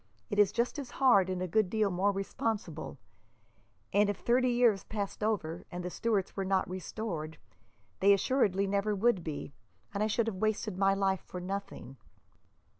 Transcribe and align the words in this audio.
It 0.31 0.39
is 0.39 0.51
just 0.51 0.79
as 0.79 0.89
hard, 0.97 1.29
and 1.29 1.43
a 1.43 1.47
good 1.47 1.69
deal 1.69 1.91
more 1.91 2.11
responsible; 2.11 2.97
and 3.93 4.09
if 4.09 4.17
thirty 4.17 4.49
years 4.49 4.83
passed 4.83 5.21
over, 5.23 5.63
and 5.69 5.83
the 5.85 5.91
Stuarts 5.91 6.35
were 6.35 6.43
not 6.43 6.67
restored, 6.67 7.37
they 7.99 8.11
assuredly 8.11 8.65
never 8.65 8.95
would 8.95 9.23
be, 9.23 9.53
and 9.93 10.01
I 10.01 10.07
should 10.07 10.25
have 10.25 10.37
wasted 10.37 10.75
my 10.75 10.95
life 10.95 11.21
for 11.27 11.39
nothing." 11.39 11.97